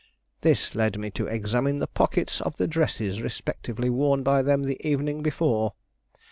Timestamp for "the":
1.77-1.85, 2.57-2.65, 4.63-4.81